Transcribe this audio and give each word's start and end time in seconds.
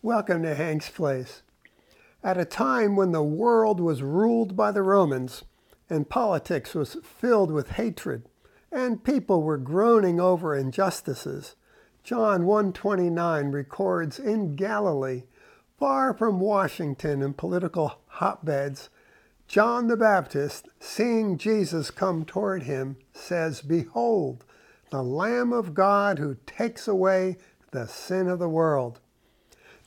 Welcome 0.00 0.44
to 0.44 0.54
Hank's 0.54 0.90
Place. 0.90 1.42
At 2.22 2.38
a 2.38 2.44
time 2.44 2.94
when 2.94 3.10
the 3.10 3.20
world 3.20 3.80
was 3.80 4.00
ruled 4.00 4.54
by 4.54 4.70
the 4.70 4.84
Romans 4.84 5.42
and 5.90 6.08
politics 6.08 6.72
was 6.72 6.98
filled 7.02 7.50
with 7.50 7.70
hatred 7.70 8.28
and 8.70 9.02
people 9.02 9.42
were 9.42 9.58
groaning 9.58 10.20
over 10.20 10.54
injustices, 10.54 11.56
John 12.04 12.46
129 12.46 13.50
records 13.50 14.20
in 14.20 14.54
Galilee, 14.54 15.24
far 15.80 16.14
from 16.14 16.38
Washington 16.38 17.20
and 17.20 17.36
political 17.36 17.98
hotbeds, 18.06 18.90
John 19.48 19.88
the 19.88 19.96
Baptist, 19.96 20.68
seeing 20.78 21.38
Jesus 21.38 21.90
come 21.90 22.24
toward 22.24 22.62
him, 22.62 22.98
says, 23.12 23.62
"Behold, 23.62 24.44
the 24.90 25.02
Lamb 25.02 25.52
of 25.52 25.74
God 25.74 26.20
who 26.20 26.36
takes 26.46 26.86
away 26.86 27.36
the 27.72 27.88
sin 27.88 28.28
of 28.28 28.38
the 28.38 28.48
world." 28.48 29.00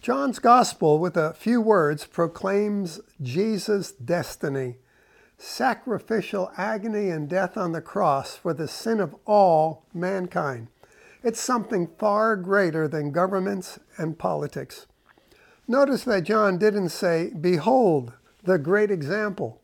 John's 0.02 0.40
gospel, 0.40 0.98
with 0.98 1.16
a 1.16 1.36
few 1.36 1.62
words, 1.62 2.06
proclaims 2.06 3.00
Jesus' 3.22 3.92
destiny 3.92 4.78
sacrificial 5.38 6.52
agony 6.58 7.10
and 7.10 7.30
death 7.30 7.56
on 7.58 7.72
the 7.72 7.82
cross 7.82 8.36
for 8.36 8.54
the 8.54 8.68
sin 8.68 9.00
of 9.00 9.16
all 9.26 9.86
mankind. 9.94 10.68
It's 11.24 11.40
something 11.40 11.88
far 12.00 12.36
greater 12.36 12.88
than 12.88 13.12
governments 13.12 13.80
and 13.98 14.18
politics. 14.18 14.88
Notice 15.68 16.04
that 16.06 16.24
John 16.24 16.58
didn't 16.58 16.90
say, 16.90 17.32
Behold, 17.40 18.14
the 18.44 18.58
great 18.58 18.90
example. 18.90 19.62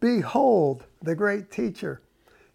Behold, 0.00 0.84
the 1.02 1.16
great 1.16 1.50
teacher. 1.50 2.00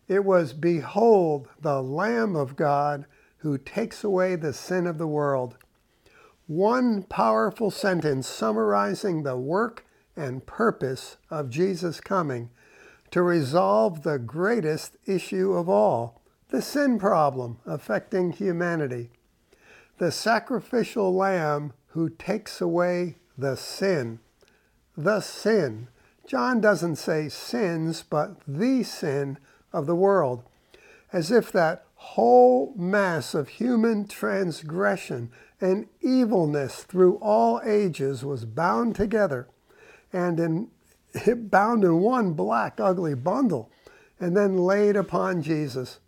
It 0.08 0.24
was, 0.24 0.54
Behold, 0.54 1.50
the 1.62 1.82
Lamb 1.82 2.36
of 2.36 2.56
God 2.56 3.06
who 3.38 3.58
takes 3.58 4.04
away 4.04 4.36
the 4.36 4.54
sin 4.54 4.88
of 4.88 4.98
the 4.98 5.08
world. 5.08 5.58
One 6.50 7.04
powerful 7.04 7.70
sentence 7.70 8.28
summarizing 8.28 9.22
the 9.22 9.38
work 9.38 9.86
and 10.16 10.44
purpose 10.44 11.18
of 11.30 11.52
Jesus 11.52 12.02
coming 12.02 12.50
to 13.12 13.22
resolve 13.22 14.02
the 14.02 14.18
greatest 14.18 14.98
issue 15.06 15.54
of 15.54 15.70
all 15.70 16.24
the 16.50 16.64
sin 16.64 16.98
problem 16.98 17.60
affecting 17.68 18.32
humanity. 18.32 19.12
The 20.00 20.12
sacrificial 20.12 21.14
lamb 21.14 21.74
who 21.90 22.10
takes 22.10 22.60
away 22.60 23.18
the 23.38 23.56
sin. 23.56 24.18
The 24.98 25.22
sin. 25.22 25.90
John 26.26 26.60
doesn't 26.60 26.96
say 26.96 27.30
sins, 27.30 28.04
but 28.10 28.38
the 28.48 28.82
sin 28.82 29.38
of 29.72 29.86
the 29.86 29.96
world, 29.96 30.42
as 31.14 31.30
if 31.30 31.52
that 31.52 31.86
whole 32.02 32.74
mass 32.78 33.34
of 33.34 33.50
human 33.50 34.08
transgression 34.08 35.30
and 35.60 35.86
evilness 36.00 36.84
through 36.84 37.16
all 37.18 37.62
ages 37.66 38.24
was 38.24 38.46
bound 38.46 38.96
together 38.96 39.50
and 40.14 40.40
in, 40.40 40.70
bound 41.50 41.84
in 41.84 42.00
one 42.00 42.32
black, 42.32 42.80
ugly 42.80 43.14
bundle 43.14 43.70
and 44.18 44.36
then 44.36 44.58
laid 44.58 44.96
upon 44.96 45.42
Jesus. 45.42 46.00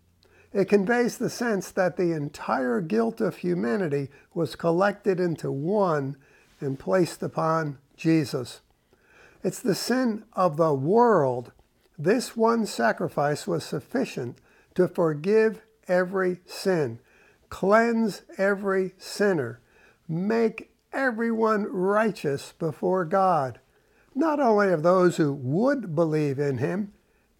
It 0.53 0.69
conveys 0.69 1.17
the 1.17 1.29
sense 1.29 1.71
that 1.71 1.97
the 1.97 2.13
entire 2.13 2.79
guilt 2.79 3.19
of 3.19 3.37
humanity 3.37 4.09
was 4.33 4.55
collected 4.55 5.19
into 5.19 5.51
one 5.51 6.15
and 6.61 6.79
placed 6.79 7.21
upon 7.21 7.79
Jesus. 7.97 8.61
It's 9.43 9.59
the 9.59 9.75
sin 9.75 10.23
of 10.33 10.55
the 10.55 10.73
world. 10.73 11.51
This 11.97 12.37
one 12.37 12.65
sacrifice 12.65 13.45
was 13.45 13.65
sufficient 13.65 14.37
to 14.75 14.87
forgive 14.87 15.61
every 15.91 16.39
sin, 16.45 16.99
cleanse 17.49 18.21
every 18.37 18.93
sinner, 18.97 19.59
make 20.07 20.71
everyone 20.93 21.63
righteous 21.65 22.53
before 22.57 23.03
God, 23.03 23.59
not 24.15 24.39
only 24.39 24.71
of 24.71 24.83
those 24.83 25.17
who 25.17 25.33
would 25.33 25.93
believe 25.93 26.39
in 26.39 26.57
him, 26.57 26.93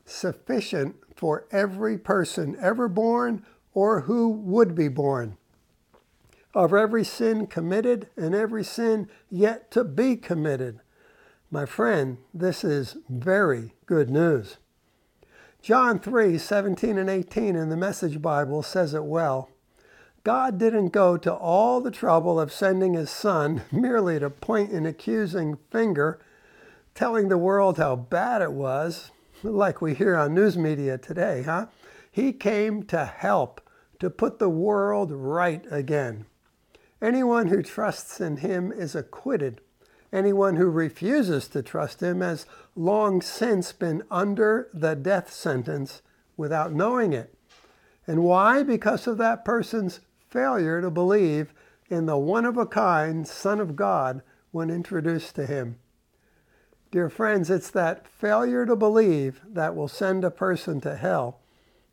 sufficient 0.05 0.95
for 1.15 1.45
every 1.51 1.97
person 1.97 2.57
ever 2.59 2.87
born 2.87 3.45
or 3.73 4.01
who 4.01 4.29
would 4.29 4.75
be 4.75 4.89
born, 4.89 5.37
of 6.53 6.73
every 6.73 7.05
sin 7.05 7.47
committed 7.47 8.09
and 8.17 8.35
every 8.35 8.63
sin 8.63 9.09
yet 9.29 9.71
to 9.71 9.83
be 9.83 10.17
committed. 10.17 10.81
My 11.49 11.65
friend, 11.65 12.17
this 12.33 12.63
is 12.63 12.97
very 13.09 13.73
good 13.85 14.09
news. 14.09 14.57
John 15.61 15.99
3 15.99 16.39
17 16.39 16.97
and 16.97 17.07
18 17.07 17.55
in 17.55 17.69
the 17.69 17.77
Message 17.77 18.19
Bible 18.19 18.63
says 18.63 18.95
it 18.95 19.03
well. 19.03 19.51
God 20.23 20.57
didn't 20.57 20.89
go 20.89 21.17
to 21.17 21.31
all 21.31 21.81
the 21.81 21.91
trouble 21.91 22.39
of 22.39 22.51
sending 22.51 22.95
his 22.95 23.11
son 23.11 23.61
merely 23.71 24.17
to 24.19 24.31
point 24.31 24.71
an 24.71 24.87
accusing 24.87 25.59
finger, 25.69 26.19
telling 26.95 27.29
the 27.29 27.37
world 27.37 27.77
how 27.77 27.95
bad 27.95 28.41
it 28.41 28.53
was, 28.53 29.11
like 29.43 29.81
we 29.81 29.93
hear 29.93 30.15
on 30.15 30.33
news 30.33 30.57
media 30.57 30.97
today, 30.97 31.43
huh? 31.43 31.67
He 32.11 32.33
came 32.33 32.81
to 32.83 33.05
help, 33.05 33.61
to 33.99 34.09
put 34.09 34.39
the 34.39 34.49
world 34.49 35.11
right 35.11 35.63
again. 35.69 36.25
Anyone 37.03 37.49
who 37.49 37.61
trusts 37.61 38.19
in 38.19 38.37
him 38.37 38.71
is 38.71 38.95
acquitted. 38.95 39.61
Anyone 40.11 40.57
who 40.57 40.69
refuses 40.69 41.47
to 41.49 41.63
trust 41.63 42.01
him 42.01 42.21
has 42.21 42.45
long 42.75 43.21
since 43.21 43.71
been 43.71 44.03
under 44.11 44.69
the 44.73 44.95
death 44.95 45.31
sentence 45.31 46.01
without 46.35 46.73
knowing 46.73 47.13
it. 47.13 47.33
And 48.05 48.23
why? 48.23 48.63
Because 48.63 49.07
of 49.07 49.17
that 49.19 49.45
person's 49.45 50.01
failure 50.29 50.81
to 50.81 50.89
believe 50.89 51.53
in 51.89 52.05
the 52.05 52.17
one 52.17 52.45
of 52.45 52.57
a 52.57 52.65
kind 52.65 53.27
Son 53.27 53.59
of 53.59 53.75
God 53.75 54.21
when 54.51 54.69
introduced 54.69 55.35
to 55.35 55.45
him. 55.45 55.77
Dear 56.91 57.09
friends, 57.09 57.49
it's 57.49 57.69
that 57.71 58.05
failure 58.05 58.65
to 58.65 58.75
believe 58.75 59.41
that 59.47 59.75
will 59.75 59.87
send 59.87 60.25
a 60.25 60.31
person 60.31 60.81
to 60.81 60.95
hell 60.95 61.39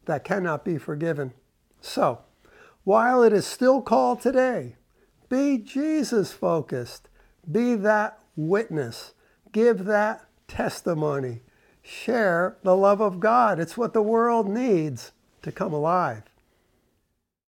that 0.06 0.24
cannot 0.24 0.64
be 0.64 0.76
forgiven. 0.76 1.34
So, 1.80 2.20
while 2.82 3.22
it 3.22 3.32
is 3.32 3.46
still 3.46 3.80
called 3.80 4.20
today, 4.20 4.74
be 5.28 5.58
Jesus 5.58 6.32
focused, 6.32 7.08
be 7.50 7.74
that 7.76 8.18
witness, 8.36 9.14
give 9.52 9.84
that 9.84 10.24
testimony, 10.46 11.42
share 11.82 12.56
the 12.62 12.76
love 12.76 13.00
of 13.00 13.20
God. 13.20 13.58
It's 13.58 13.76
what 13.76 13.92
the 13.92 14.02
world 14.02 14.48
needs 14.48 15.12
to 15.42 15.52
come 15.52 15.72
alive. 15.72 16.22